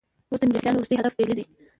اوس 0.29 0.39
د 0.39 0.43
انګلیسیانو 0.45 0.77
وروستی 0.77 0.95
هدف 0.99 1.13
ډهلی 1.17 1.43
وو. 1.45 1.51